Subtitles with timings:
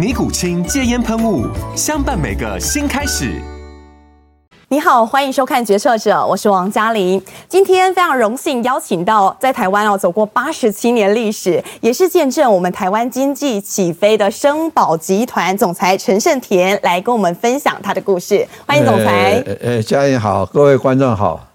[0.00, 1.46] 尼古清戒烟喷雾，
[1.76, 3.38] 相伴每个新开始。
[4.68, 7.22] 你好，欢迎收看《决策者》，我是王嘉玲。
[7.50, 18.48] 今天非常荣幸邀请到在台湾哦走过八十七年历史，也是见证我们台湾经济起飞的生保集团总裁陈胜田来跟我们分享他的故事。
[18.66, 19.42] 欢迎总裁。
[19.44, 21.49] 呃，呃，嘉玲好，各位观众好。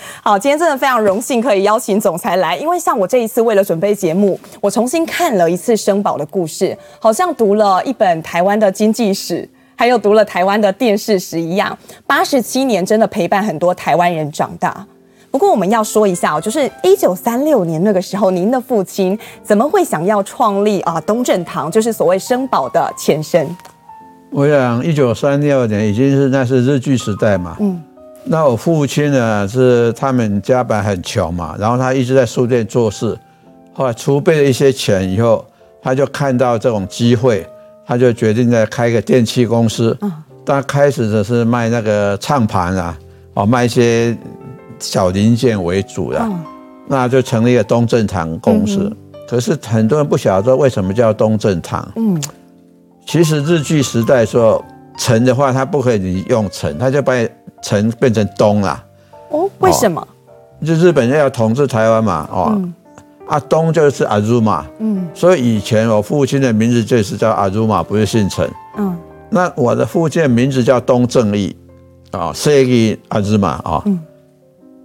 [0.22, 11.76] 好，今天真的非常荣幸可以邀请总裁来，因为像我这一次为了准备节目，我重新看了一次生宝的故事，好像读了一本台湾的经济史，还有读了台湾的电视史一样。
[12.06, 14.86] 八十七年真的陪伴很多台湾人长大。
[15.30, 23.46] 不过我们要说一下哦，就是一九三六年那个时候，您的父亲怎么会想要创立啊东正堂，就是所谓生宝的前身？
[24.30, 27.82] 我想一九三六年已经是那是日据时代嘛，嗯。
[28.30, 33.18] 那我父亲呢，是他们家本来很穷嘛，然后他一直在书店做事，
[33.72, 35.42] 后来储备了一些钱以后，
[35.80, 37.46] 他就看到这种机会，
[37.86, 39.96] 他就决定再开一个电器公司。
[40.02, 40.12] 嗯，
[40.44, 42.98] 他开始的是卖那个唱盘啊，
[43.32, 44.14] 哦，卖一些
[44.78, 46.28] 小零件为主的，
[46.86, 48.94] 那就成立一个东正堂公司。
[49.26, 51.90] 可是很多人不晓得说为什么叫东正堂。
[51.96, 52.22] 嗯，
[53.06, 54.62] 其实日据时代说
[54.98, 57.14] 城的话，他不可以用城，他就把。
[57.62, 58.84] 城变成东啦，
[59.30, 60.06] 哦，为什么？
[60.64, 62.74] 就日本人要统治台湾嘛，哦，嗯、
[63.28, 68.96] 啊，东就是阿如玛，嗯，所以以前我父亲的名字就是叫阿如玛，不是姓陈，嗯，
[69.30, 71.56] 那我的父亲的名字叫东正义，
[72.10, 74.00] 啊、哦，设计阿如玛啊，嗯，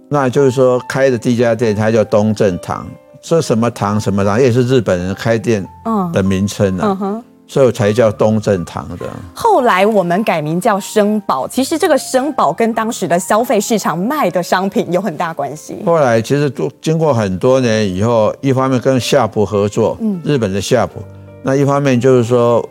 [0.08, 2.86] 那就是说开的第一家店，它叫东正堂，
[3.20, 5.66] 说什么堂什么堂，也是日本人开店
[6.12, 6.88] 的名称啊。
[6.88, 7.24] 嗯哼。
[7.46, 9.06] 所以才叫东正堂的。
[9.34, 15.76] 后来我们改名叫生宝，其实这个生宝跟当时的消费市场卖的商品有很大关系。
[15.84, 21.00] 后来其实都经过很多年以后，一方面跟夏普合作，嗯，日本的夏普，
[21.42, 22.66] 那一方面就是说，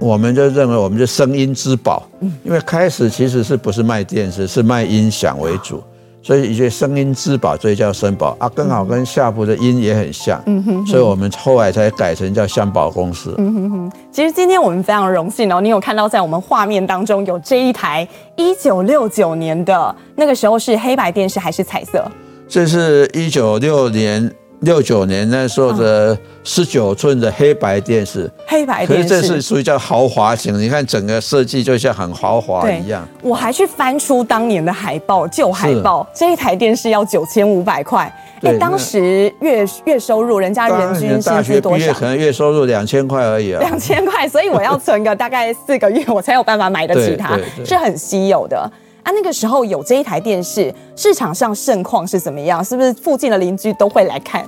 [0.00, 5.82] 我们就认为我们是声音之宝，嗯，因为开始其实是不是卖电视，是卖音响为主。
[6.24, 13.34] 所以一些声音之宝，所以叫声宝啊，刚好跟夏普的音也很像，嗯哼，所以我们后来才改成叫香宝公司。
[13.36, 13.92] 嗯哼哼。
[14.10, 22.10] 其实今天我们非常荣幸哦，你有看到在我们画面当中有这一台一九六九年的那个时候是黑白电视还是彩色？
[22.48, 24.32] 这是一九六年。
[24.60, 30.58] 六九年那时候的十九寸的黑白电视，黑白电视，可是这是属于叫豪华型。
[30.58, 33.06] 你看整个设计就像很豪华一样。
[33.22, 38.10] 我还去翻出当年的海报，旧海报，这一台电视要九千五百块。
[38.42, 41.92] 哎，当时月月收入，人家人均薪资多少？
[41.92, 43.60] 可能月收入两千块而已啊。
[43.60, 48.70] 两千块，所以我要存个大概四个月，我才有办法买得起它， 是很稀有的。
[49.04, 52.64] 啊，那个时候有这一台电视，市场上盛况是怎么样？
[52.64, 54.44] 是不是附近的邻居都会来看？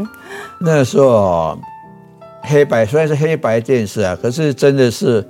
[0.59, 1.56] 那时候
[2.43, 5.22] 黑白虽然是黑白电视啊，可是真的是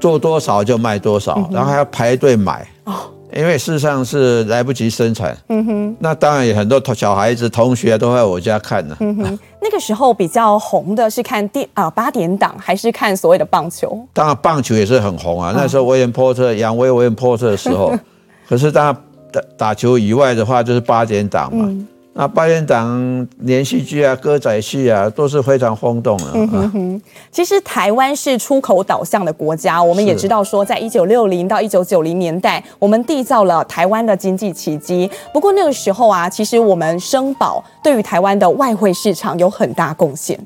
[0.00, 2.94] 做多少就卖多少，嗯、然后还要排队买哦，
[3.32, 5.36] 因为事实上是来不及生产。
[5.50, 8.96] 嗯哼，那当然有很多小孩子、同学都在我家看呢。
[8.98, 14.04] 嗯哼，那个时候比较红的是看电啊八点档，还是看所谓的棒球？
[14.12, 15.52] 当然棒球也是很红啊。
[15.54, 17.94] 那时候威廉波特、杨威、威廉波特的时候。
[18.48, 18.92] 可是，他
[19.30, 21.66] 打打球以外的话，就是八点档嘛。
[21.68, 26.24] 嗯、那八点档连续剧啊、歌仔戏啊，都是非常轰动的。
[26.32, 27.02] 嗯哼哼。
[27.30, 35.10] 其实，台湾是出口导向的国家，我们也知道说，在一九六零到一九九零年代，我们缔造了台湾的经济奇迹。
[35.34, 40.38] 不过那个时候啊，其实我们生保对于台湾的外汇市场有很大贡献。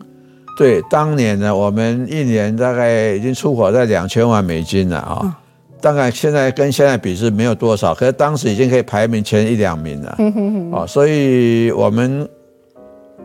[0.59, 5.21] 对，当年呢，我们一年大概已经出口在两千万美金了啊。
[5.23, 5.33] 嗯
[5.83, 10.17] 大概现在跟现在比是没有多少，可是当时已经可以排名前一两名了。
[10.71, 12.27] 哦，所以我们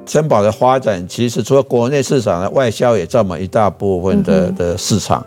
[0.03, 5.23] 珍宝的发展，其实除了国内市场的外销也占满一大部分的的市场。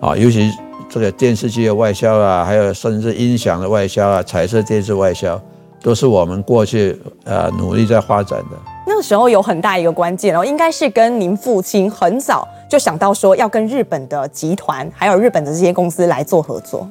[0.00, 0.50] 啊，尤其
[0.88, 5.40] 这个电视机的外销啊，还有甚至音响的外销啊，彩色电视外销，
[5.82, 8.71] 都是我们过去呃努力在发展的。
[8.86, 16.88] 那个时候有很大一个关键哦，应该是跟您父亲很早就想到说要跟日本的集团还有日本的这些公司来做合作。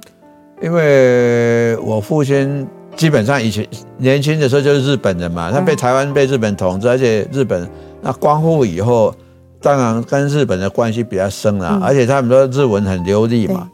[0.61, 3.67] 因为我父亲基本上以前
[3.97, 7.67] 年轻的时候就是日本人嘛，他被台湾被日本统治，而且日本
[7.99, 9.13] 那光复以后，
[9.59, 13.67] 当然跟日本的关系比较深了，而且他们说日文很流利嘛，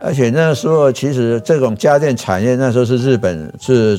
[0.00, 3.98] 而且那时候其实这种家电产业那时候是日本是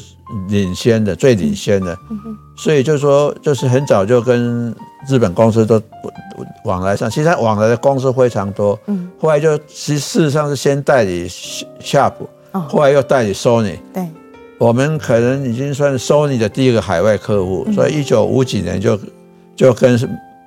[0.50, 1.98] 领先的，最领先的，
[2.58, 4.74] 所以就是说就是很早就跟
[5.08, 5.82] 日本公司都
[6.64, 8.80] 往来上，其实他往来的公司非常多，
[9.20, 11.28] 后来就其实事实上是先代理
[11.82, 12.14] Sharp，
[12.52, 14.08] 后来又代理 Sony，对，
[14.58, 19.00] 我们可能已经算 Sony 的第一个海外客户，所以一九五几年就
[19.56, 20.00] 就跟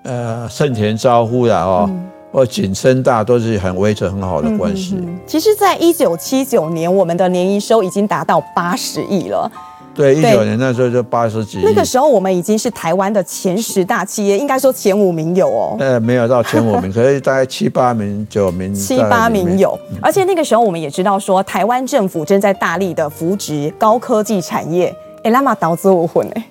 [0.04, 1.90] 呃盛田招呼了哦，
[2.34, 4.98] 或景深大都是很维持很好的关系。
[5.24, 9.48] 其实，在一九七九年，我们的年营收已经达到八十亿了。
[9.94, 11.62] 对，一九年那时候就八十几亿。
[11.62, 15.76] 那个时候我们已经是台湾的前十大企业，应该说前五名有哦。
[15.78, 19.78] 呃，没有到前五名， 可是大概七八名、九名、七八名有。
[20.02, 24.92] 而且那个时候我们也知道说，台湾政府正在大力的扶植高科技产业。
[25.22, 26.44] 哎，那么导致我混哎。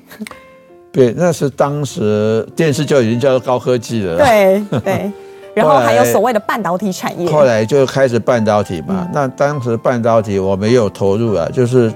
[0.94, 4.15] 对，那是当时电视就已经叫做高科技了。
[4.15, 5.12] 对 对。
[5.53, 7.29] 然后还有所谓的半导体产业。
[7.29, 9.07] 后来就开始半导体嘛。
[9.13, 11.91] 那当时半导体我没有投入啊，就是。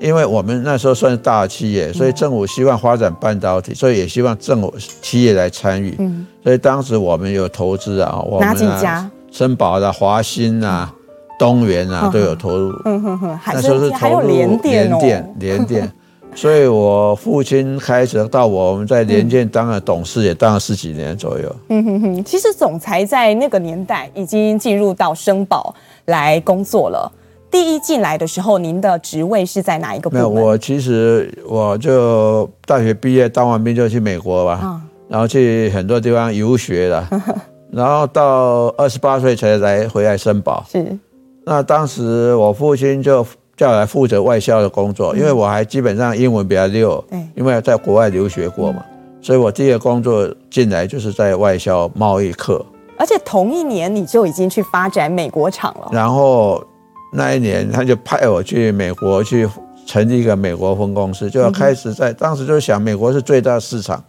[0.00, 4.72] 因为我们那时候算是大企业，所以政府希望发展半导体，所以也希望政府
[5.02, 5.92] 企业来参与。
[5.98, 9.10] 嗯，所以当时我们有投资啊，我们哪几家？
[9.32, 10.94] 森宝的、华新啊、
[11.36, 12.72] 东元啊都有投入。
[12.84, 15.92] 嗯哼哼，那时候是投入联电、联电、联电。
[16.40, 21.56] 所以我父亲开始到我们在联建当了董事，也当了十几年左右。
[21.68, 25.74] 嗯哼哼，其实总裁在那个年代已经进入到生保
[26.04, 27.10] 来工作了。
[27.50, 30.24] 第一进来的时候，您的职位是在哪一个部门？
[30.32, 37.08] 没有，我其实我就大学毕业当完兵就去美国吧，哦、然后去很多地方游学了，
[37.72, 40.64] 然后到二十八岁才来回来生宝。
[40.70, 40.96] 是，
[41.44, 43.26] 那当时我父亲就
[43.58, 52.64] 叫我来负责外销的工作，嗯、因为我还基本上英文比较溜，对，因为在国外留学过嘛，嗯、所以我第一个工作进来就是在外销贸易课。
[52.96, 56.64] 而且同一年你就已经去发展美国厂了，然后。
[57.10, 59.48] 那一年，他就派我去美国去
[59.86, 64.04] 成立一个美国分公司，就要开始在当时就想，美国是最大市场，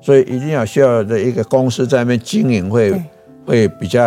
[0.00, 3.02] 所以一定要需要的一个公司在那边经营会
[3.44, 4.00] 会比较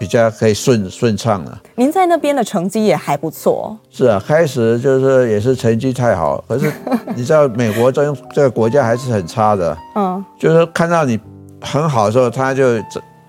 [0.00, 1.60] 比较可以顺顺畅了。
[1.76, 3.78] 您在那边的成绩也还不错。
[3.90, 6.72] 是啊，开始就是也是成绩太好，可是
[7.14, 9.76] 你知道美国这这个国家还是很差的。
[9.94, 11.20] 嗯，就是看到你
[11.60, 12.82] 很好的时候，他就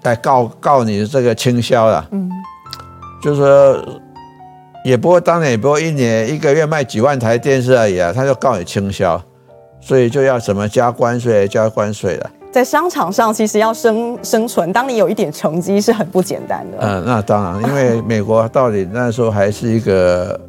[0.04, 2.08] 来告告你这个倾销了。
[2.12, 2.32] 嗯，
[3.22, 4.02] 就是说。
[4.84, 9.22] 也不会当年，也不会一年一个月卖几万台电视而已啊，他就告你倾销，
[9.80, 12.32] 所以就要什么加关税，加关税了。
[12.52, 16.78] 在商场上，其实要生生存，当你有一点成绩是很不简单的。
[16.82, 20.40] 嗯，那当然，因为美国到底那时候还是一个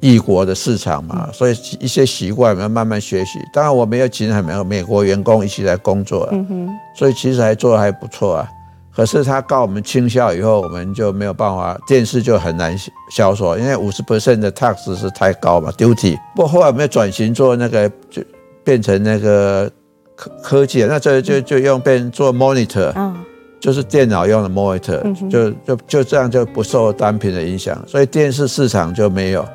[0.00, 3.38] 异国的市场嘛，所以一些习惯我们要慢慢学习。
[3.52, 8.48] 当然，我没有请很多美国员工一起来工作，嗯哼，所以其实还做的还不错啊。
[8.96, 12.76] 可是他告我们倾销以后，我们就没有办法，电视就很难
[13.12, 16.18] 销售，因为五十 percent 的 tax 是太高嘛，duty。
[16.34, 18.20] 不过后来我们要转型做那个，就
[18.64, 19.70] 变成那个
[20.18, 22.92] 科科技，那这就就用变做 monitor，
[23.60, 29.46] 就是电脑用的 monitor，就就就这样就不受单品的影响，所以电视市场就没有。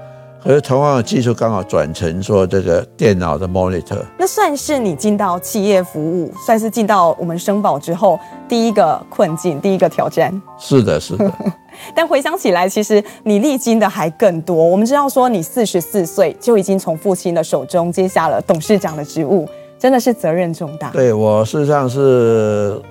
[0.41, 10.41] 可是同样的技术刚好转成说这个电脑的 monitor，那算是你进到企业服务，算是进到我们生保之后第一个困境，第一个挑战。
[10.57, 11.31] 是的，是的。
[11.95, 14.55] 但回想起来，其实你历经的还更多。
[14.55, 19.47] 我们知道说，你四十四岁就已经从父亲的手中接下了董事长的职务，
[19.83, 20.89] 真的是责任重大。
[20.91, 22.81] 对，我事实上是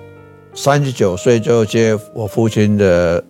[0.53, 3.23] 三十九岁就接我父亲的。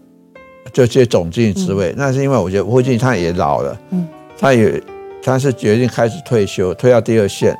[0.71, 4.07] 就接总经理职位，嗯、那是因为我觉得父亲他也老了，嗯，
[4.39, 4.81] 他也
[5.21, 7.55] 他是决定开始退休，退到第二线，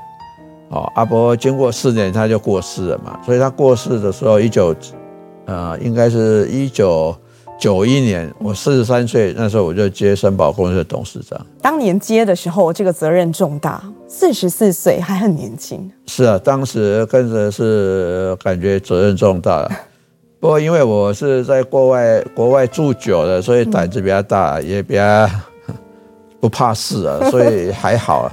[0.69, 4.75] 哦，阿伯经过四年他就过世了嘛，所以他过世的时候一九，
[5.45, 7.15] 呃，应该是一九
[7.57, 11.39] 九一年，我四十三岁，那时候我就接森宝公司的董事长。
[11.61, 15.89] 当年接的时候，这个责任重大，四十四岁还很年轻。
[16.07, 19.65] 是啊，当时跟着是感觉责任重大。
[20.41, 25.29] 不过，因为我是在国外国外住久了，所以胆子比较大，也比较
[26.41, 28.27] 不怕事啊，所以还好啊。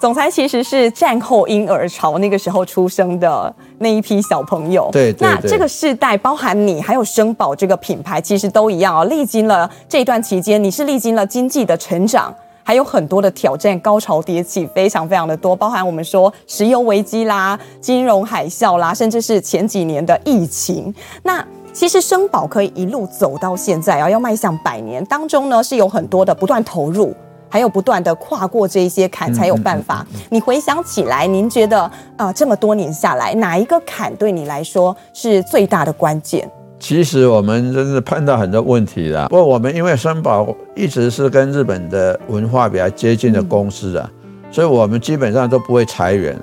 [0.00, 4.88] 总裁其实是战后婴儿潮那个时候出生的那一批小朋友。
[4.90, 9.04] 对，对，对，那这个世代，包含你还有生宝这个品牌，其实都一样哦。
[9.04, 15.54] 历经了这一段期间，你是历经了经济的成长，还有很多的挑战，高潮迭起，非常非常的多。
[15.54, 20.94] 包含我们说石油危机啦、金融海啸啦，甚至是前几年的疫情。
[21.22, 27.14] 那其实生宝可以一路走到现在啊，要迈向百年当中呢，是有很多的不断投入，
[27.50, 30.06] 还有不断的跨过这一些坎才有办法。
[30.30, 31.92] 你回想起来，您觉得啊、
[32.26, 36.48] 呃，这么多年下来，哪一个坎对你来说是最大的关键？
[36.78, 39.28] 其实我们真是碰到很多问题了。
[39.28, 46.38] 不过我们因为森宝一直是跟日本的文化比较接近的公司啊，嗯、所以我们基本上都不会裁员。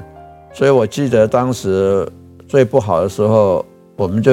[0.54, 2.08] 所以我记得当时
[2.48, 4.32] 最不好的时候，我们就。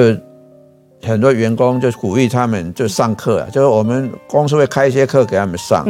[1.05, 5.85] 很多员工就鼓励他们就上课啊，就是我们公司会开一些课给他们上，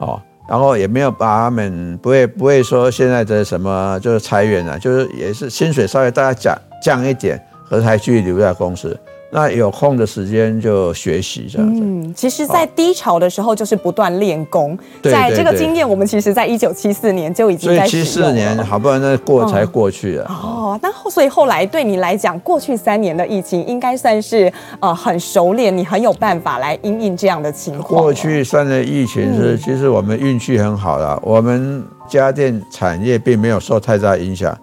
[0.00, 8.98] 哦，然后也没有把他们不会不会说现在的什么就是裁员啊，就是也是薪水稍微大家降降一点，可是还继续留在公司。
[9.34, 11.80] 那有空的时间就学习这样子。
[11.82, 14.78] 嗯，其实，在低潮的时候就是不断练功。
[15.02, 17.78] 在这个经验，我们其实，在一九七四年就已经在。
[17.78, 20.26] 所以七四年好不容易那过才过去了。
[20.26, 28.02] 哦，那后所以后来对你来讲，过去三年的疫情应该算是呃很熟练，你很有办法来应应这样的情况。
[28.02, 34.54] 过去三年疫情是，其实我们运气很好了，我们家电产业并没有受太大影响。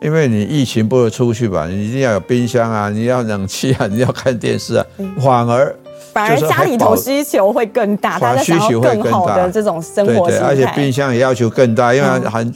[0.00, 0.06] 对。
[0.06, 1.66] 因为你疫情不会出去吧？
[1.66, 4.86] 你一定要有冰箱啊，你要冷气啊， 你要看电视啊，
[5.20, 5.76] 反而
[6.12, 10.46] 反而家里头需求会更大，大家想要更大的这种生活形态。
[10.46, 12.54] 而且冰箱也要求更大，因为很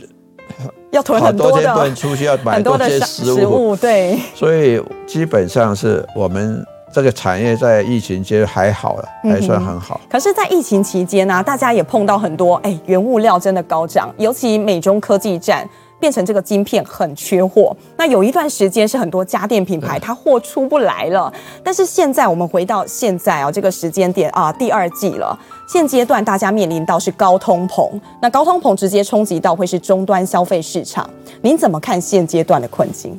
[0.90, 3.74] 要囤很多的，不能出去要买多些食物。
[3.74, 10.00] 对，所以基本上是我们这个产业在疫情期间还好了，还算很好。
[10.10, 15.66] 可是，在疫情期间呢，大家也碰到很多哎，原物料真的高涨，尤其美中科技战。
[16.02, 21.32] 变成这个晶片很缺货，那有一段时间是很多家电品牌它货出不来了。
[21.62, 27.88] 但是现在我们回到现在啊，这个时间点啊，第二季了，现阶段大家面临到是高通膨，
[28.20, 31.08] 那高通膨直接冲击到会是终端消费市场。
[31.40, 33.16] 您怎么看现阶段的困境？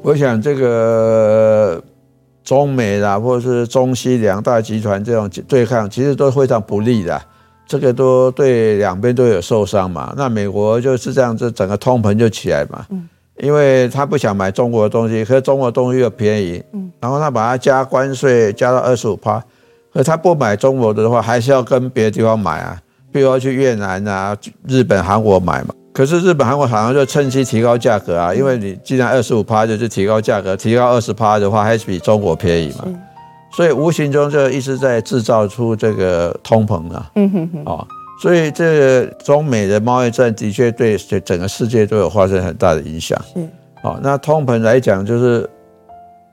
[0.00, 1.84] 我想这个
[2.42, 7.20] 中美啦，或者是中西两大集团这种对抗，其实都非常不利的。
[7.66, 19.42] 这个都对两边都有受伤嘛，那美国就是这样子，整个通膨就起来嘛，嗯，因为他不想买中国的东西，可是中国的东西又便宜，嗯，然后他把它加关税加到二十五趴，
[19.92, 22.78] 可他不买中国的话，还是要跟别的地方买啊，
[23.10, 24.36] 比如要去越南啊、
[24.68, 32.86] 日本、韩国买嘛，可是日本、韩国好像就趁机提高价格啊，因为你既然二十五趴就是提高价格，提高二十趴的话，还是比中国便宜嘛。
[33.56, 37.86] 所以无形中就一直在制造出这个通膨啊，嗯哼哼，哦，
[38.20, 43.40] 所以这个中美的贸易战的确对整个世界都有发生很大的影响，是，
[43.82, 45.48] 哦，那通膨来讲就是。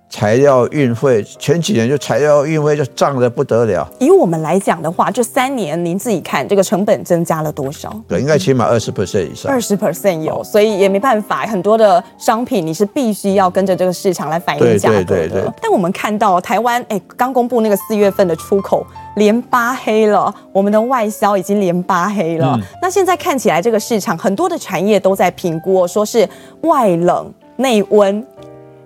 [0.10, 3.88] 材料运费前几年就材料运费就涨得不得了。
[4.00, 7.94] 以我们来讲的话，这三年您自己看这个成本增加了多少？
[8.08, 9.52] 对，应该起码二十 percent 以上。
[9.52, 15.06] 二十 percent 有，所以也没办法，很多的商品你是必须要跟着这个市场来反映价格的。
[15.06, 15.52] 对对对对。
[15.62, 18.84] 但我们看到台湾，哎，刚公布那个四月份的出口
[19.16, 22.56] 连八黑了，我们的外销已经连八黑了。
[22.56, 22.62] 嗯。
[22.82, 26.28] 那现在看起来，这个市场很多的产业都在评估，说是
[26.62, 28.26] 外冷内温。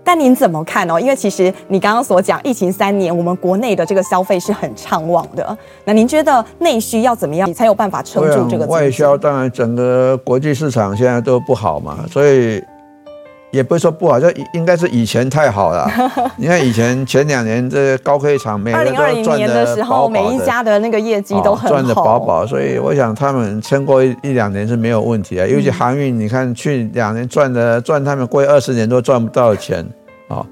[0.03, 0.99] 但您怎么看哦？
[0.99, 5.57] 因为其实你刚刚所讲，疫情三年，我们国内的这个消费是很畅旺的。
[5.85, 8.65] 那您觉得内需要怎么样，你才有办法撑住这个？
[8.65, 12.61] 外销当然整个国际市场现在都不好嘛，所以
[13.53, 15.87] 也不是说不好，就应该是以前太好了。
[16.37, 19.29] 你看以前前两年这个高科技厂，每个都赚的饱饱的。
[19.29, 25.45] 二零二零年的时候，每一家的那个业绩都很好，赚的饱饱，所以我想他们撑过一一两年是没有问题啊。
[25.45, 29.87] 尤其航运，你看去两年赚的赚他们过去二十年都赚不到的钱。
[30.29, 30.43] 哦，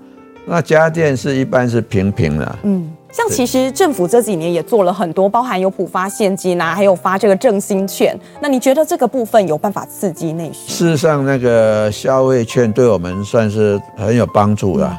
[0.46, 2.56] 那家电是一般是平平的。
[2.62, 8.18] 嗯，像其实政府这几年也做了很多，包含有普发现金呐、啊，还有发这个振兴券。
[8.42, 10.72] 那你觉得这个部分有办法刺激内需？
[10.72, 14.88] 事实上，那个消费券对我们算是很有帮助的。
[14.88, 14.98] 嗯、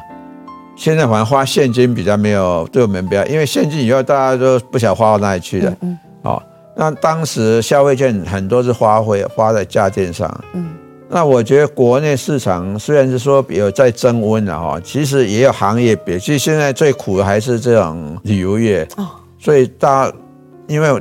[0.75, 5.69] 现在反正花现金比较没有对我们比较，因为现金以后大家都不想花到哪里去的。
[5.69, 5.99] 嗯，嗯。
[6.21, 6.43] 哦，
[6.75, 10.29] 那当时消费券很多是花费花在家电上。
[10.53, 10.69] 嗯。
[11.13, 19.07] 那我觉得国内市场虽然是说有在增温了哈，其实也有行业别，其实现在最苦的还是这种旅游业哦。
[19.37, 20.13] 所以大家
[20.67, 20.99] 因为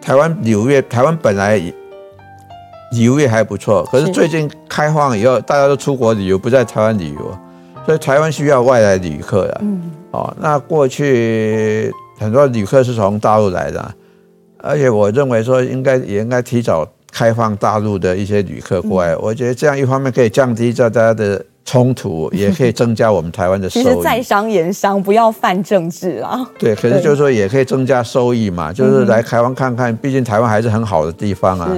[0.00, 7.38] 台湾旅游业，台湾本来旅游业还不错，可是最近开放以后，大家都出国旅游，不在台湾旅游，
[7.84, 9.60] 所以台湾需要外来旅客的。
[9.60, 9.90] 嗯。
[10.12, 13.94] 哦，那过去很多旅客是从大陆来的，
[14.56, 16.88] 而且我认为说应该也应该提早。
[17.12, 23.82] 开放大陆的一些旅客过来，我觉得这样一方面可以降低大家的冲突，也可以增加我们台湾的 收益。
[23.82, 26.40] 其实在商言商，不要犯政治啊。
[26.58, 31.70] 对，可是就是说也可以增加收益嘛，就是来台湾看看，毕竟台湾还是很好的地方啊。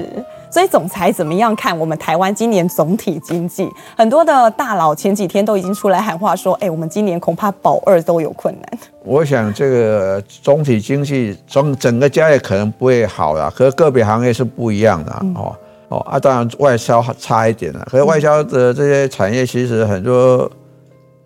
[0.53, 3.67] 所以总裁怎么样看我们台湾今年总体经济？
[3.97, 15.57] 很多的大佬前几天都已经出来喊话说：“哎，我们今年恐怕保二都有困难。”我想这个总体经济整整个家也可能不会好了，可是个别行业是不一样的哦
[15.89, 20.51] 哦啊，当然外销差一点了，可是外销的这些产业其实很多。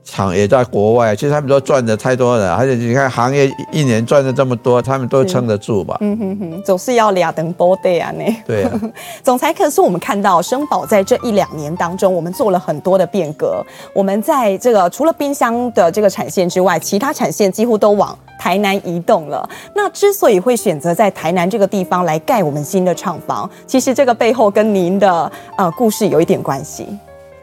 [0.06, 5.98] 厂也在国外，其实他们都赚的太多了，而且你看行业一年赚的这么多，他们都撑得住吧？
[6.00, 8.24] 嗯哼哼，总是要俩等波对啊呢。
[8.46, 8.80] 对啊，
[9.22, 13.60] 总裁，可是我们看到生宝在这一两年当中，我们做了很多的变革。
[13.92, 19.46] 我们在这个除了冰箱的这个产线之外，其他产线几乎都往台南移动了。
[19.74, 26.86] 那之所以会选择在台南这个地方来盖我们新的厂房，其实这个背后跟您的呃故事有一点关系。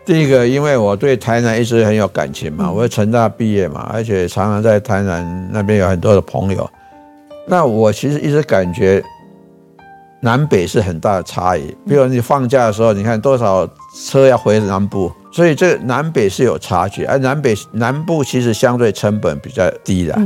[0.06, 6.70] 第一个，因为我对台南一直很有感情嘛，我是成大毕业嘛，而且常常在台南那边有很多的朋友。
[7.48, 9.02] 那我其实一直感觉
[10.22, 11.74] 南北是很大的差异。
[11.88, 13.66] 比如你放假的时候，你看多少
[14.08, 17.06] 车要回南部，所以这南北是有差距。
[17.06, 20.20] 而南北南部其实相对成本比较低的，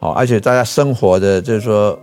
[0.00, 1.98] 好，而且大家生活的就是说，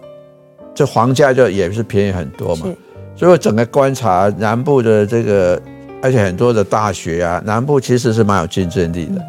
[0.75, 2.67] 这房价就也是便宜很多嘛。
[3.15, 5.59] 所以我整个观察南部的这个。
[6.01, 9.15] 而且很多的大学啊，南部其实是蛮有竞争力的。
[9.15, 9.25] 嗯、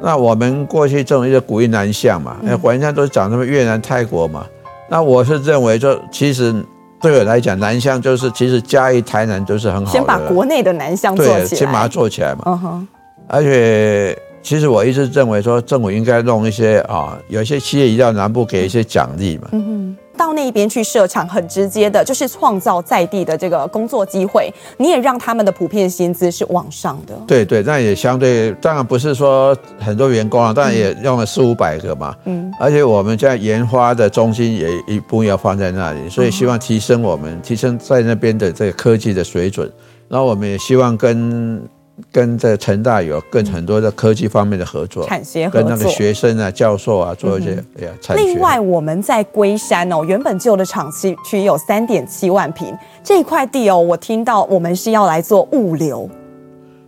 [0.00, 4.46] 那我们过去这种一个鼓励南向嘛，哎、嗯，国家都是讲什么越南、泰国嘛。
[4.88, 6.54] 那我是认为，就其实
[7.00, 9.90] 对我来讲，南向就是其实嘉义、台南都是很好的。
[9.90, 12.42] 先把国内的南向做起来，对，先把它做起来嘛。
[12.46, 12.88] 嗯哼。
[13.26, 19.48] 而且，其实我一直认为说，政府应该弄一些啊，有些企业移到南部，给一些奖励嘛。
[19.52, 19.96] 嗯哼。
[20.16, 24.52] 到那边去设厂，很直接的，就是创造在地的这个工作机会。
[24.76, 27.14] 你也让他们的普遍薪资是往上的。
[27.26, 32.14] 对对，那也相对，当然不是说很多员工啊，当然也用了四五百个嘛。
[32.24, 32.52] 嗯。
[32.60, 39.70] 而且我们现在研发的中心也一部分要放在那里，所以希望提升我们提升在那边的这个科技的水准。
[40.08, 41.62] 然后我们也希望跟。
[42.10, 47.92] 跟这成大有更很多的科技方面的合作，产学合作，跟那个学生啊、教授啊做一些哎呀。
[48.16, 56.08] 另外，我们在龟山哦，原本旧的厂区区有三点七万平这块地哦，我听到我们是要来做物流。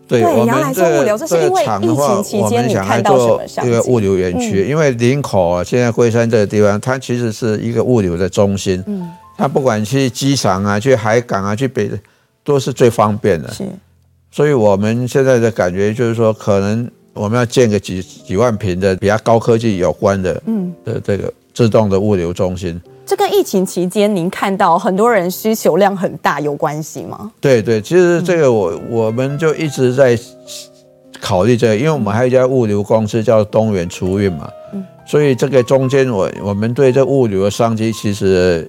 [0.07, 3.71] 对，对我们来做物流，这是因为疫情期间你看到什么商机？
[3.71, 8.83] 这个物流园区，因为林口啊，现在龟山这个地方，它其实是一个物流的中心。
[8.87, 11.91] 嗯，它不管去机场啊、去海港啊、去北，
[12.43, 13.51] 都是最方便的。
[13.51, 13.65] 是。
[14.35, 22.81] 所以我们现在的感觉就是说，可能我们要建个几几万平的比较高科技有关的，嗯，的这个自动的物流中心。
[23.07, 27.31] 这跟疫情期间您看到很多人需求量很大有关系吗？
[27.41, 30.19] 对对，其实这个我我们就一直在
[31.21, 38.69] 考虑这个，因为我们还有一家物流公司叫东元储运嘛，嗯，所以这个中间我我们对这物流的商机其实。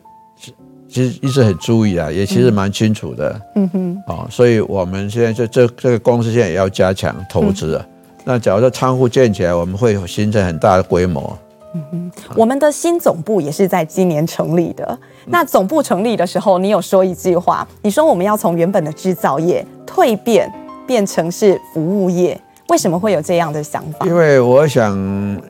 [0.95, 3.41] 其实一直很注意啊，也其实蛮清楚的。
[3.55, 7.85] 嗯哼，哦，所以我们现在这这这个公司现在也要加强投资啊。
[8.23, 11.37] 那假如说仓库建起来，我们会形成很大的规模。
[11.73, 14.97] 嗯哼，我们的新总部也是在今年成立的。
[15.25, 20.49] 那总部成立的时候，你有说一句话，你说我们要从原本的制造业蜕变
[20.87, 24.05] 变成是服务业，为什么会有这样的想法？
[24.05, 24.97] 因为我想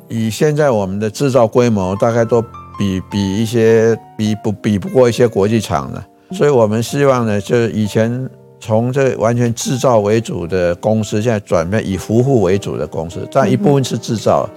[0.08, 2.44] 以现在我们的制造规模，大概都。
[2.78, 14.50] 比比一些比不比不过一些国际厂的，所以我们希望呢，就是以前从这完全制造为主的公司，现在转变以服务为主的公司，但一部分是制造，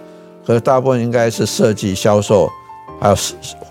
[0.44, 2.48] 和大部分应该是设计、销售，
[3.00, 3.16] 还有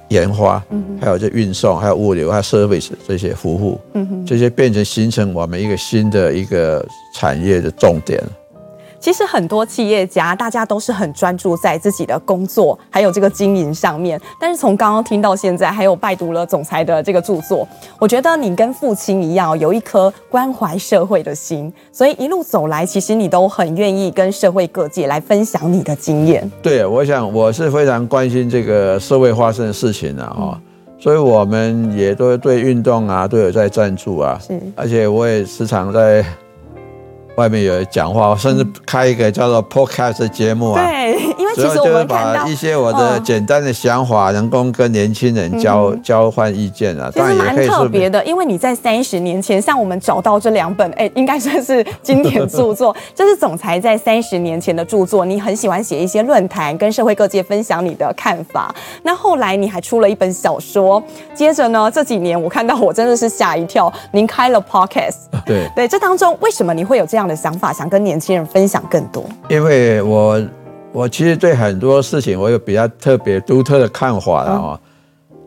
[0.10, 0.64] 研发，
[1.02, 3.80] 还有这运送，还有物流，还有 service 这些服务，
[4.26, 8.24] 这些变成形成我们一个新的一个产业的重点。
[9.00, 14.20] 其实很多企业家，大家都是很专注在自己的工作，还有这个经营上面。
[14.40, 17.68] 但是从刚刚听到现在，还有拜读了总裁的这个著作，
[18.00, 21.72] 我觉得你跟父亲一样，有一颗关怀社会的心。
[21.92, 26.50] 所以一路走来，其实你都很愿意跟社会各界来分享你的经验。
[26.62, 30.60] 对，我想我是非常关心这个社会发生的事情的啊，
[31.00, 36.26] 所以我们也都对运动啊都有在赞助啊，是，而且我也时常在。
[37.38, 40.84] 外面有人讲话，甚至开一个叫做 podcast 的节目啊。
[41.64, 48.24] 其实我们看到把一些我的简单的想法，能够跟年轻人交、嗯、交换意见啊，其实蛮特别的。
[48.26, 52.96] 因为你在三十年前，像我们找到这两本，哎，应该算是 经典著作。
[53.16, 55.26] 这是总裁在三十年前的著作。
[55.26, 58.74] 你很喜欢写一些论坛，跟社会各界分享你的看法。
[59.04, 61.02] 那后来你还出了一本小说。
[61.34, 63.92] 接着呢，这几年我看到我真的是吓一跳。
[64.12, 65.16] 您开了 podcast，
[65.46, 69.24] 对对，这当中为什么你会有这样的想法，想跟年轻人分享更多？
[69.50, 70.40] 因为我。
[70.98, 74.80] 我其实对很多事情我有比较特别独特的看法了哦，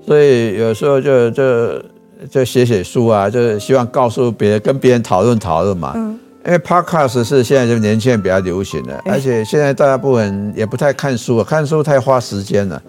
[0.06, 1.82] 所以有时候就就
[2.30, 5.92] 就写写书啊，就是希望告诉别人，跟别人讨论讨论嘛。
[5.96, 6.16] 嗯。
[6.46, 12.80] 因为 Podcast 是现在就年轻人比较流行的，而且现在大部分也不太看书，看书太花时间了，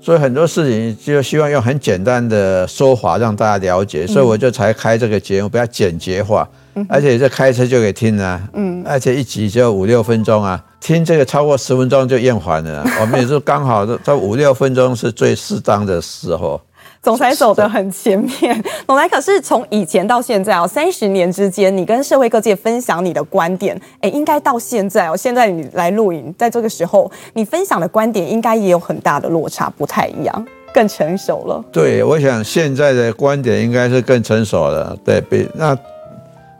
[0.00, 6.48] 所以很多事情就希望用很简单的说法让大家了解，所以我就才开这个节目，比较简洁化，
[6.88, 10.64] 而且这开车就可以听啊，嗯，而且一集就五六分钟啊。
[10.80, 16.60] 听这个超过十分钟就厌烦了， 我们也是刚好在五六分钟是最适当的时候。
[17.00, 31.64] 总裁走得很前面， 总裁可是从以前到现在哦，三十年之间，你跟社会各界分享你的观点，哎，应该到现在哦，现在你来录影，在这个时候，你分享的观点应该也有很大的落差，不太一样，更成熟了。
[31.70, 35.76] 对，我想现在的观点应该是更成熟了，对比那，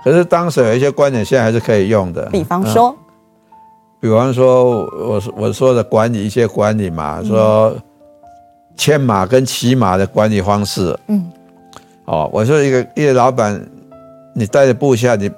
[0.05, 2.91] 可是当时有一些观点现在还是可以用的，比方说。
[2.91, 3.05] 嗯
[4.01, 7.77] 比方说，我我说的管理一些管理嘛，说
[8.77, 11.31] 牵马跟骑马的管理方式，嗯，
[12.05, 13.61] 哦，我说一个一个老板，
[14.35, 15.29] 你带着部下，你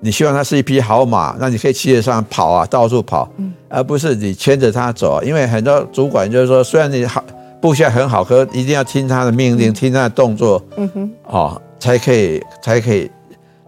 [0.00, 7.22] 你希望他是一匹好马，那你可以骑着上跑啊，到处跑，嗯，而不是你牵着他走，因为很多主管就是说，虽然你好
[7.60, 13.08] 部下很好，可一定要听他的命令，听他的动作，嗯哼，哦，才可以才可以。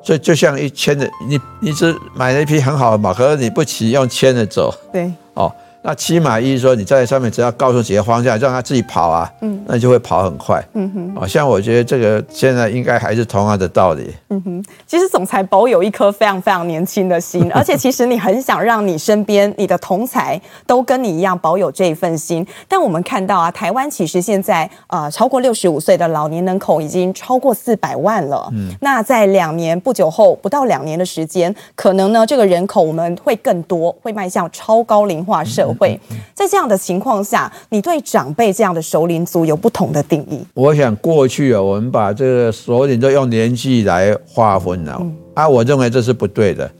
[0.03, 4.75] 所以就像一牵着你，你只买了一匹很好的马，可是你不骑，用牵着走。
[4.93, 5.53] 对，哦。
[5.83, 10.63] 那骑马意思说，你在上面只要告诉几个方向，让他自己跑啊，嗯，那就会跑很快。
[10.75, 14.13] 嗯哼，好像我觉得这个现在应该还是同样的道理。
[14.29, 22.47] 嗯哼，其实总裁保有一颗非常非常年轻的心， 而且其实你很想让你身边你的同才都跟你一样保有这一份心。
[22.67, 28.49] 但我们看到啊，台湾其实现在呃超过六十五岁的老年人口已经超过四百万了。
[28.53, 35.89] 嗯，那在两年不久后，不到两年的时间，可能呢这个人口我们会更多，会迈向超高龄化社会。
[35.89, 36.01] 会
[36.35, 40.45] 在这样的情况下，你对长辈这样的熟龄族有不同的定义？
[40.55, 46.71] 我想过去啊，我们把这个熟龄都用年纪来划分了，嗯、啊，我认为这是不对的。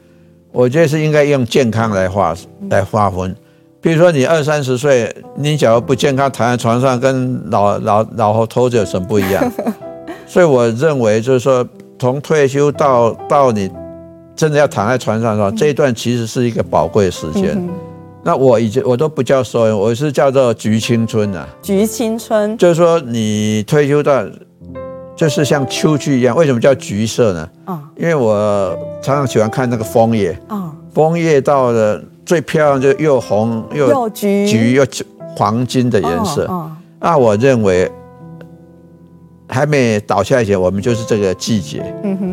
[0.51, 2.35] 我觉得是应该用健康来划
[2.71, 3.37] 来划分。
[3.81, 9.53] 比如说你二三十岁，你假如不健康，躺在床上跟老老老头子有什么不一样？
[10.27, 11.65] 所以我认为就是说，
[11.99, 13.71] 从退休到到你
[14.35, 17.53] 真的要躺在床上的时候，这一段其实是一个宝贵的时间。
[17.55, 17.69] 嗯
[18.29, 21.49] 那我以前我都不叫熟龄，我是叫做菊青春啊。
[21.63, 24.23] 菊青春就是说你退休到，
[25.17, 26.37] 就是像秋去一样。
[26.37, 27.49] 为什么叫橘色呢？
[27.65, 30.39] 啊，因为我常常喜欢看那个枫叶。
[30.47, 34.87] 啊，枫叶到了最漂亮就又红又又橘橘又
[35.35, 36.45] 黄金的颜色。
[36.49, 37.91] 啊，那我认为
[39.49, 41.83] 还没倒下以前，我们就是这个季节。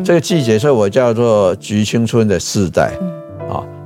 [0.04, 2.92] 这个季节，所以我叫做菊青春的世代。
[3.00, 3.15] 啊。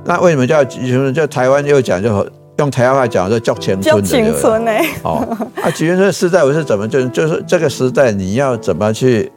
[0.05, 1.13] 那为什么叫橘青春？
[1.13, 4.01] 就台湾又讲，就用台湾话讲，说叫青春的。
[4.01, 4.71] 青春呢？
[5.03, 5.25] 哦，
[5.61, 9.31] 啊，橘青春时代我是怎么就就是这个时代你要怎么去？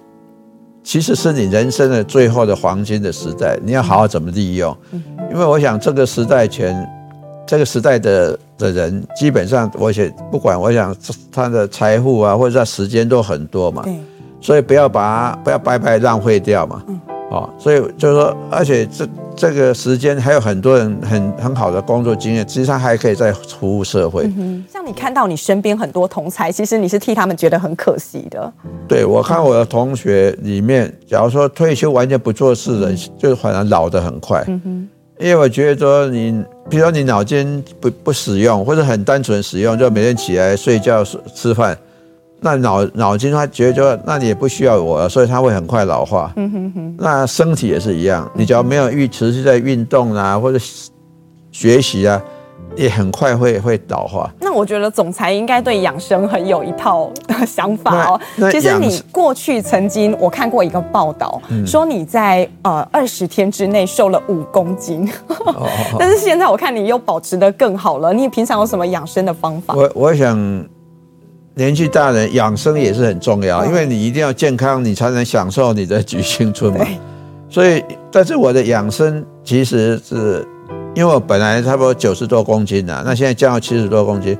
[0.82, 4.76] 其实是你人生的最后的黄金的时代，你要好好怎么利用？
[5.32, 6.76] 因为我想这个时代前，
[7.46, 10.94] 这个时代的的人基本上，我想不管我想
[11.32, 13.82] 他的财富啊，或者他时间都很多嘛，
[14.42, 16.82] 所以不要把不要白白浪费掉嘛。
[17.34, 24.30] 哦，所以就是说，而且这这个时间还有很多人很很好的工作经验，其实他还可以再服务社会。
[24.38, 24.64] 嗯。
[24.72, 28.52] 像你看到你身边很多同才，其实你是替他们觉得很可惜的。
[28.86, 34.44] 对，我看我的同学里面，假如说退休完全不做事的人，就反而老得很快。
[34.46, 34.88] 嗯哼。
[35.18, 41.76] 因为我觉得说你，比如说你脑筋不不使用，或者很单纯使用，就每天起来睡觉吃饭。
[42.44, 46.30] 那脑脑筋他觉得就，那你也不需要我了，所以他会很快老化。
[46.36, 46.94] 嗯哼哼。
[46.98, 50.58] 那身体也是一样，你只要没有运持续在运动啊，或者
[51.50, 52.20] 学习啊，
[52.76, 54.30] 也很快会会老化。
[54.40, 58.20] 那我觉得总裁应该对养生很有一套的想法哦。
[58.52, 65.10] 其实你过去曾经我看过一个报道，说你在呃二十天之内瘦了五公斤，
[65.98, 68.12] 但是现在我看你又保持得更好了。
[68.12, 69.72] 你平常有什么养生的方法？
[69.74, 70.38] 我我想。
[71.56, 76.84] 年纪大人养生也是很重要，因为你一定要健康，你才能享受你的举青春嘛。
[77.48, 80.44] 所以，但是我的养生其实是
[80.94, 84.36] 因为我本来差不多九十多公斤的，那现在降到七十多公斤，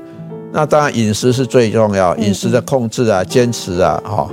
[0.51, 4.29] 那当然饮食是最重要，饮食的控制啊，坚持啊，哈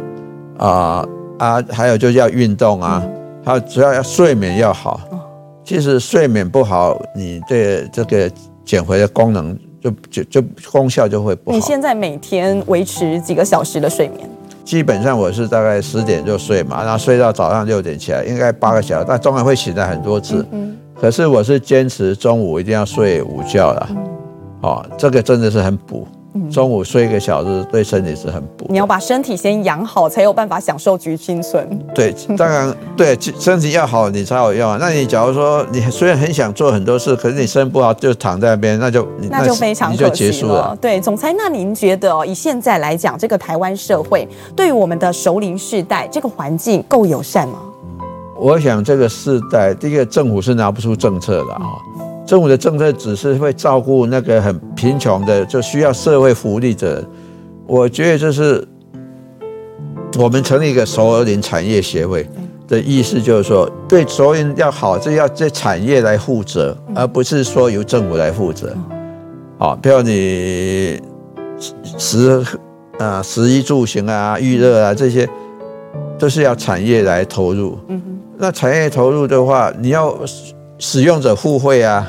[0.59, 1.07] 啊
[1.39, 3.05] 啊，还有就是要运动啊，
[3.45, 5.01] 还有主要要睡眠要好。
[5.65, 8.29] 其实睡眠不好，你对这个
[8.65, 11.57] 减肥的功能就就就功效就会不好。
[11.57, 14.29] 你现在每天维持几个小时的睡眠？
[14.65, 20.47] 基本上我是大概十点就睡嘛，然后睡到早上六点起来，应该八个小时，但中间会醒来很多次。
[21.01, 23.89] 可是我是坚持中午一定要睡午觉了，
[24.61, 26.07] 哦，这个真的是很补。
[26.51, 28.67] 中午睡一个小时对身体是很补。
[28.69, 31.69] 你要把身体先养好，才有办法享受橘青春。
[31.95, 34.79] 对，当然 对，身体要好你才有用。
[34.79, 40.11] 那你假如说你虽然很想做很多事，可是你身不好就躺在那边，那就那就非常可惜了。
[40.11, 40.77] 结束了。
[40.81, 47.59] 对，总裁，那您觉得哦，以现在来讲，这个台湾社会对于我们的熟龄世代这个环境够友善吗？
[48.39, 51.63] 我想这个世代，第一个政府是拿不出政策的啊。
[52.25, 57.05] 政府的政策只是会照顾那个很贫穷的，就需要社会福利者。
[57.67, 58.67] 我觉得这是
[60.19, 62.29] 我们成立一个熟龄产业协会
[62.69, 68.75] 的意思，就是说对熟龄要好，这要这产业来负责，而不是说由政府来负责。
[69.59, 71.01] 好，比如你
[71.99, 72.45] 食
[72.99, 75.29] 啊、食衣住行啊、娱乐啊这些，
[76.19, 77.77] 都是要产业来投入。
[78.39, 80.17] 那产业投入的话，你要。
[80.83, 82.05] 使用者付费啊，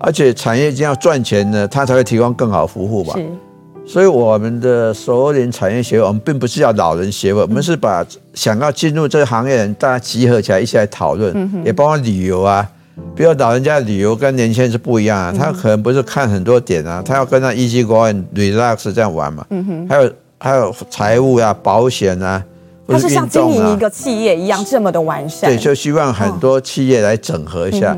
[0.00, 3.14] 而且产业经要赚钱呢，它才会提供更好服务吧。
[3.14, 3.24] 是，
[3.86, 8.04] 所以我们的熟龄产业协会，我们并不是要老人协会，我们是把
[8.34, 12.68] 想要进入这个行业的人，大家集合起来一起来讨论，也包括旅游啊。
[13.14, 19.46] 比如老人家旅游跟年轻人是不一样啊，他可能不是看很多点啊，他要跟他 easy going relax 这样玩嘛。
[19.88, 22.42] 还有还有财务啊，保险啊。
[22.88, 27.96] 它是像经营一个企业一样这么的完善，对，就希望很多企业来整合一下。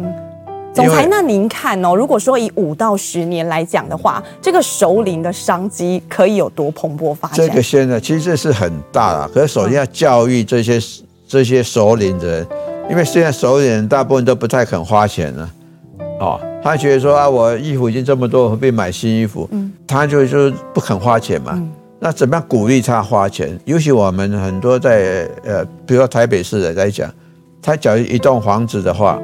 [0.72, 7.46] 总裁，那您看哦，如果说以五到十年来讲的话，这个熟龄的商机可以有多蓬勃发展？
[7.46, 10.80] 这个现在其实是很大了，可是首先要教育这些
[11.26, 12.46] 这些熟龄的人，
[12.88, 15.50] 因为现在熟龄人大部分都不太肯花钱了，
[16.20, 19.48] 哦，他觉得说啊，我衣服已经这么多，何必买新衣服？
[19.50, 21.52] 嗯，他就就不肯花钱嘛。
[21.54, 21.70] 嗯
[22.02, 23.60] 那怎么样鼓励他花钱？
[23.66, 27.12] 尤其我们很多在呃，比如说台北市的来讲，
[27.60, 29.20] 他假如一栋房子的话，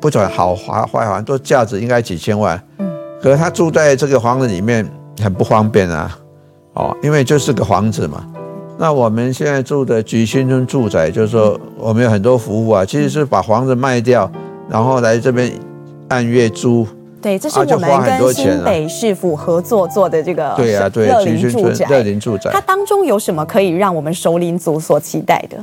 [0.00, 2.62] 不管好华坏房，都价值应该几千万。
[2.78, 2.88] 嗯。
[3.20, 4.88] 可是他住在这个房子里面
[5.20, 6.16] 很不方便啊，
[6.74, 8.24] 哦，因为就是个房子嘛。
[8.78, 14.30] 那我们现在住的菊新村住宅，就是说我们有很多服务啊，其实是把房子卖掉，
[14.68, 15.52] 然后来这边
[16.08, 16.86] 按月租。
[17.22, 21.86] 对，这是我们跟新北市府合作做的这个对啊，对乐林住宅。
[21.88, 25.56] 乐龄住宅，它当中有什么可以让我们熟龄族所期待的？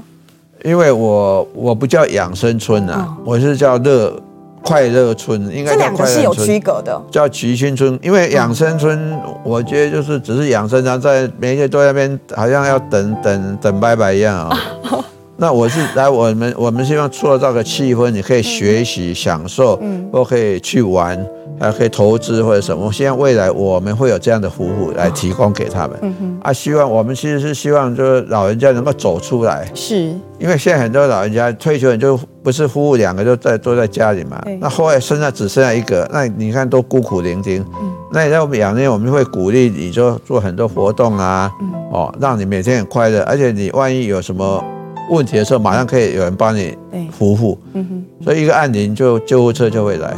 [0.64, 4.20] 因为我我不叫养生村啊，哦、我是叫乐
[4.64, 7.00] 快乐村，应该这两个是有区隔的。
[7.12, 14.58] 叫橘青春，因为养生村，我觉得就是只是养生，然后在每天都在那边，好像要等等等拜拜一样啊、
[14.92, 15.04] 哦。
[15.38, 21.26] 那我是 来我们我们希望塑造个气氛，你可以学习、享受，嗯，或可以去玩。
[21.60, 25.98] 还可以投资或者什么，希望未来我们会有这样的服务来提供给他们。
[26.04, 30.14] 嗯哼、啊，希望我们其实是希望就是老人家能够走出来，是。
[30.38, 37.60] 因为现在很多老人家退休人就不是夫妇两个都在都在家里嘛，那后来剩下只剩下一个，那你看都孤苦伶仃。
[37.82, 41.52] 嗯，那你在我们养年，我们会鼓励你就做很多活动啊，
[41.92, 44.64] 哦，让你每天很快乐，而且你万一有什么
[45.10, 46.78] 问题的时候，马上可以有人帮你
[47.12, 47.58] 服务。
[47.74, 50.16] 嗯哼，所以一个按铃就救护车就会来。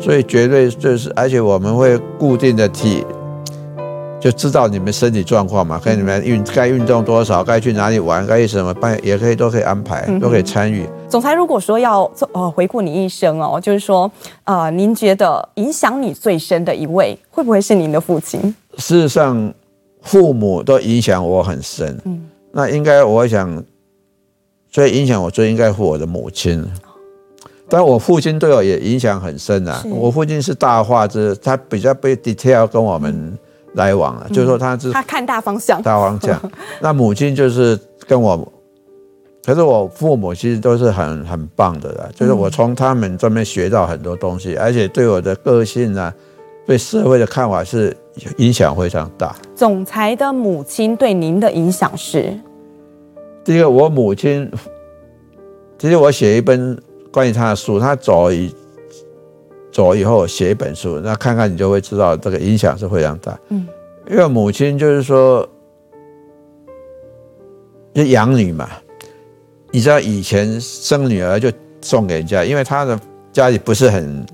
[0.00, 3.04] 所以绝对就是，而且我们会固定的体，
[4.20, 10.86] 就知道你们身体状况嘛，跟你们运该运动多少，该去哪里玩，该什么办，也可以都可以安排，都可以参与。
[11.08, 14.08] 总裁，如果说要做呃回顾你一生哦，就是说
[14.44, 18.40] 呃，您觉得影响你最深的一位，会不会是您的父亲？
[18.76, 19.52] 事实上，
[20.02, 22.00] 父母都影响我很深。
[22.04, 23.64] 嗯，那应该我想，
[24.70, 26.64] 最影响我最应该是我的母亲。
[27.70, 29.84] 但我父亲对我也影响很深啊。
[29.90, 33.38] 我父亲是大画之，他比较被 detail 跟我们
[33.74, 36.40] 来往啊，就是说他是他看大方向，大方向。
[36.80, 38.50] 那母亲就是跟我，
[39.44, 46.10] 可是我父母其实都是很很棒的啦，就是我从他们这边学到很多东西，而且对我的个性啊，
[46.66, 47.94] 对社会的看法是
[48.38, 49.36] 影响非常大。
[49.54, 52.40] 总裁的母亲对您的影响是？
[53.48, 54.46] 第一个，我母亲，
[55.78, 56.78] 其实我写一本。
[57.10, 58.54] 关于他的书，他走以
[59.72, 63.40] 走以后写一本书，那看看你就会知道这个影响是非常大。
[63.48, 63.66] 嗯，
[64.10, 65.48] 因为母亲就是说，
[67.94, 68.68] 就养女嘛，
[69.70, 73.00] 你知道以前生女儿就送给人家，因为她的
[73.32, 74.26] 家里不是很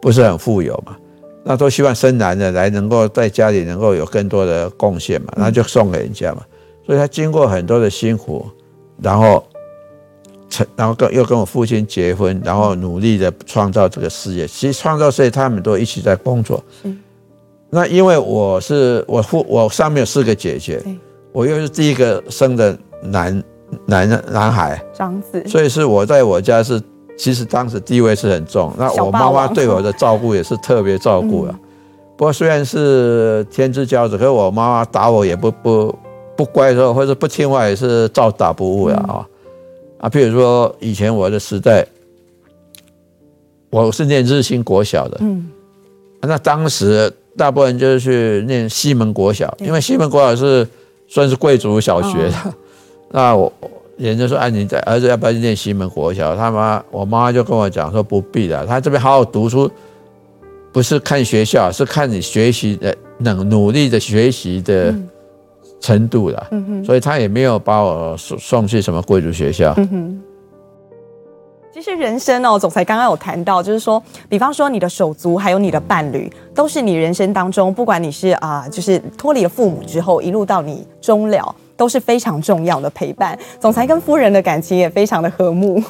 [0.00, 0.96] 不是很富有嘛，
[1.42, 6.44] 那都希望生男的来能够在家里能够有更多的贡献嘛，那就送给人家嘛。
[6.90, 8.44] 所以他经过很多的辛苦，
[9.00, 9.44] 然后
[10.48, 14.44] 成，然后跟又跟我父亲结婚，然后努力的创造这个事业。
[14.44, 16.60] 其实创造事业，他们都一起在工作。
[17.70, 20.82] 那因为我是我父，我上面有四个姐姐，
[21.30, 23.40] 我又是第一个生的男
[23.86, 26.82] 男男孩，长子，所以是我在我家是，
[27.16, 28.74] 其实当时地位是很重。
[28.76, 31.56] 那我妈妈对我的照顾也是特别照顾啊。
[32.16, 35.96] 不过虽然是天之骄子，可是我妈妈打我也不不
[36.40, 39.28] 不乖的时候，或者不听话也是照打不误的啊。
[39.98, 41.86] 啊，譬如说以前我的时代，
[43.68, 45.50] 我是念日新国小的，嗯，
[46.22, 47.12] 那当时。
[47.36, 50.66] 大部分就是去念西门国小，因为西门国小是
[51.06, 52.34] 算是贵族小学的。
[52.44, 52.54] 哦、
[53.12, 53.50] 那我
[53.96, 59.70] 人家说：“哎，你在儿子要不要去念西门国小？”他妈，我妈妈就跟我讲说：“不必了，他这边好好读书，
[60.72, 64.92] 不是看学校，是看你学习的能努力的学习的
[65.80, 66.46] 程度的。
[66.50, 69.74] 嗯哼，所以他也没有把我送送去什么贵族学校。
[69.76, 70.22] 嗯
[71.72, 83.38] 其实人生哦，总裁刚刚有谈到，就是说，比方说你的手足，还有你的伴侣，都是你人生当中，不管你是啊、呃，就是脱离了父母之后，一路到你终了，都是非常重要的陪伴。
[83.60, 85.80] 总裁跟夫人的感情也非常的和睦，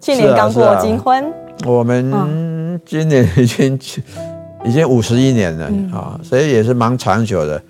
[0.00, 1.30] 去年刚过金婚，啊
[1.64, 3.74] 啊、我们今年已经
[4.64, 7.60] 已经五十一年了啊、嗯哦，所以也是蛮长久的。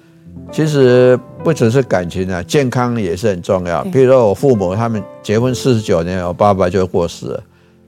[0.53, 3.83] 其实不只是感情啊，健康也是很重要。
[3.85, 7.43] 比如说我父母他们结婚四十九年，我爸爸就过世了。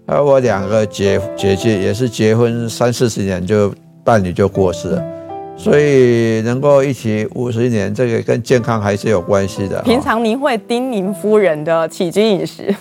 [0.06, 5.04] 而我两个姐姐姐也是结婚三四十年就伴侣就过世了，
[5.56, 9.82] 所以能够一起五十年，这个跟健康还是有关系的。
[9.82, 12.74] 平常您会叮咛夫人的起居饮食？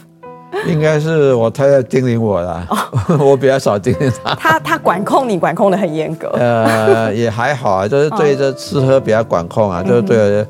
[0.68, 4.36] 应该是我太太叮咛我啦，哦、 我比较少叮咛她。
[4.36, 6.30] 她她管控你，管控的很严格。
[6.30, 10.46] 呃，也还好啊，就是对这吃喝比较管控啊，哦、就是对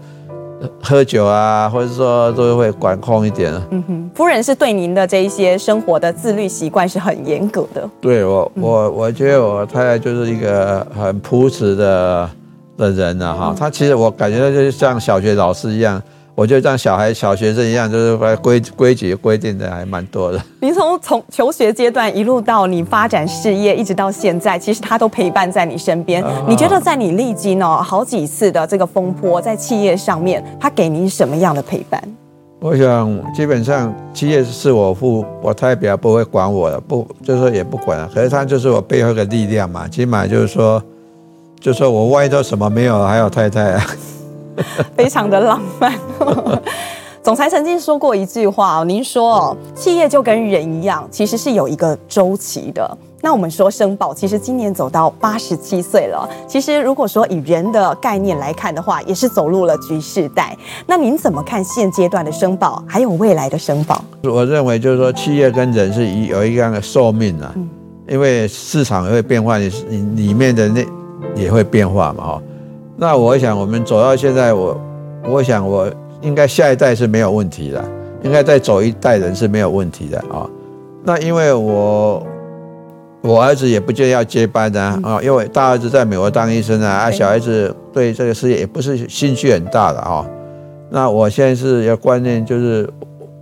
[0.81, 3.51] 喝酒啊，或者说都会管控一点。
[3.71, 7.89] 嗯哼，夫人是对您的这一些生活的自律习惯是很严格的。
[8.01, 12.29] 对我，我我觉得我太太就是一个很朴实的
[12.77, 13.33] 的人啊。
[13.33, 13.55] 哈、嗯。
[13.55, 16.01] 她其实我感觉她就是像小学老师一样。
[16.37, 20.39] 我就像小孩、小学生一样，就是规规矩规定的还蛮多的。
[20.61, 26.23] 您从从求学阶段一路到你发展事业，一直到现在，其实他都陪伴在你身边。
[26.47, 31.99] 你觉得在你历经哦好几次的这个风波，在企业上面，他给您什么样的陪伴？
[32.59, 38.07] 我想基本上企业是我父，我太太比较不会管我的，不就是说也不管了。
[38.13, 40.79] 可是他就是我背后的力量嘛，起码就是说，
[41.59, 43.83] 就是说我外头什么没有，还有太太啊。
[44.95, 45.93] 非常的浪漫。
[47.23, 52.97] 总裁曾经说过一句话哦，您说哦，企业就跟人一样，其实是有一个周期的。
[53.19, 56.29] 那我们说申宝，其实今年走到八十七岁了。
[56.47, 60.55] 其实如果说以人的概念来看的话，也是走入了局势代。
[60.85, 64.01] 那您怎么看现阶段的申宝，还有未来的申宝？
[64.23, 67.53] 我认为就是说，企业跟人是有一样的寿命啊，
[68.07, 70.85] 因为市场也会变化，你你里面的那
[71.35, 72.41] 也会变化嘛，哈。
[72.99, 74.75] 那我想，我们走到现在，我
[75.29, 75.87] 我想，我
[76.21, 77.85] 应该下一代是没有问题的，
[78.23, 80.49] 应该再走一代人是没有问题的啊。
[81.03, 82.25] 那因为我
[83.21, 90.25] 我儿子也不见要接班啊，啊，因为大儿子在美国当医生啊，啊，小孩子对这个事业也不是兴趣很大的啊。
[90.89, 92.89] 那我现在是要观念，就是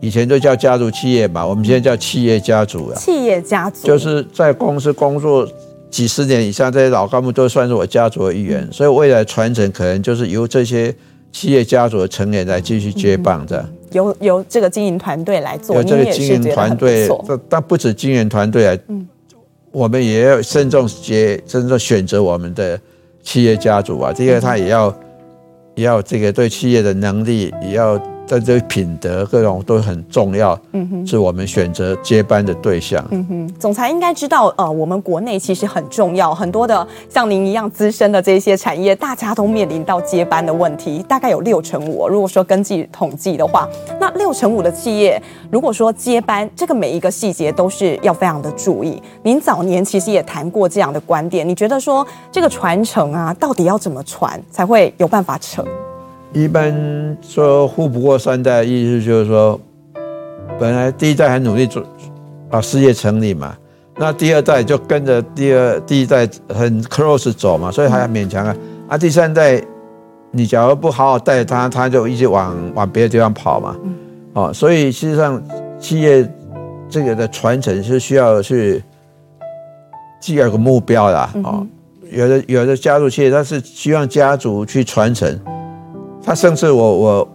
[0.01, 2.95] 以前就叫家族企业嘛，我们现在叫企业家族啊。
[2.97, 5.47] 企业家族就是在公司工作。
[5.95, 10.93] 几十年以上，这些老干部都算是我家族的一员，所以未来传承可能就是由这些
[11.31, 13.65] 企业家族的成员来继续接棒的。
[13.93, 19.07] 由由这个经营团队来做，由这个经营团队，但但不止经营团队啊，嗯，
[19.71, 22.77] 我们也要慎重接，慎重选择我们的
[23.23, 24.93] 企业家族啊，这个他也要
[25.75, 27.97] 也要这个对企业的能力也要。
[28.27, 33.05] 在这品德各种都很重要，嗯哼，是我们选择接班的对象。
[33.11, 42.07] 嗯哼，总裁应该知道，呃，我们国内其实很重要，很多的像您一样资深的这些产业，大家都面临到接班的问题，大概有六成五。
[42.07, 49.01] 如果说根据统计的话，那六成五的企业，如果说接班，这个每一个细节都是要非常的注意。
[49.21, 55.63] 您早年其实也谈过这样的观点，你觉得说这个传承啊，到底要怎么传才会有办法成？
[56.33, 59.59] 一般说富不过三代，意思就是说，
[60.59, 61.83] 本来第一代很努力做，
[62.49, 63.55] 把事业成立嘛，
[63.97, 68.55] 那第二代就跟着第二第一代很 close 走嘛，所以还要勉强啊。
[68.87, 69.61] 啊，第三代
[70.31, 73.75] 你假如不好好带他，他就一直往往别的地方跑嘛。
[74.33, 75.41] 哦，所以实际上
[75.79, 76.29] 企业
[76.89, 78.83] 这个的传承是需要去
[80.21, 81.65] 第二个目标啦，哦，
[82.11, 85.39] 有的有的家族企业，他是希望家族去传承，
[86.25, 87.27] 他甚至我我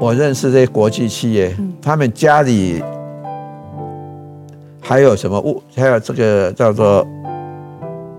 [0.00, 2.82] 我认识这些国际企业，他们家里
[4.80, 7.06] 还有什么物，还有这个叫做，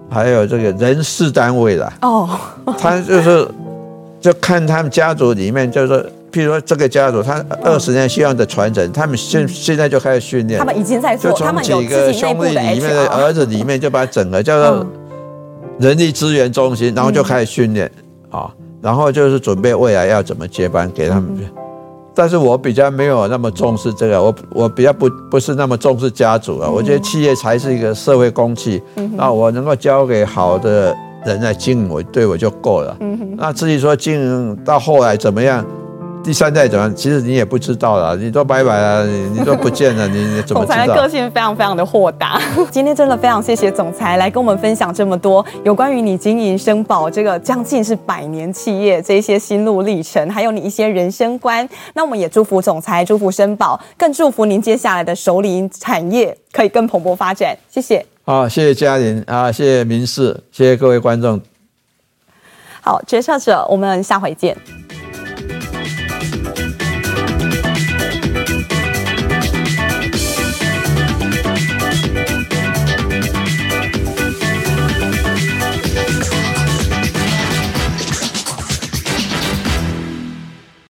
[0.10, 2.30] 还有这个人事单位啦，哦，
[2.78, 3.46] 他就是
[4.22, 6.04] 就看他们家族里面就是说。
[6.34, 10.58] 譬如说，这个家族他二十年希望的传承，他们现现在就开始训练。
[10.58, 14.84] 他们已经在做，就从几个兄弟里面的儿子里面，就把整个叫做
[15.78, 17.88] 人力资源中心，然后就开始训练。
[18.32, 18.52] 啊，
[18.84, 21.36] 然后就是准备未来要怎么接班给他们。
[22.13, 26.69] 但是我比较没有那么重视这个，我我比较不不是那么重视家族啊。
[26.69, 28.79] 我觉得企业才是一个社会公器，
[29.15, 32.95] 那我能够交给好的人来经营，我对我就够了。
[33.36, 35.65] 那至于说经营到后来怎么样？
[36.24, 36.91] 第三代怎么？
[36.93, 40.65] 其实你也不知道了，你都拜拜了，你你都不见了，你你怎么知道？
[40.65, 42.41] 总裁的个性非常非常的豁达。
[42.71, 51.67] 今天真的非常谢谢总裁来跟我们分享这么多有关于你经营生宝这个将近是百年企业这一些心路历程，还有你一些人生观。
[51.93, 57.57] 那我们也祝福总裁，祝福生宝，更祝福您接下来的首领产业可以更蓬勃发展。
[57.69, 58.03] 谢谢。
[58.24, 61.41] 好，谢谢嘉玲啊，谢谢明世，谢谢各位观众。
[62.80, 64.55] 好，决策者，我们下回见。